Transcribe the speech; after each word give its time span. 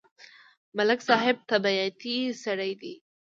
ملک 0.77 0.99
صاحب 1.07 1.37
طبیعتی 1.51 2.15
سړی 2.43 2.71
دی. 2.81 2.93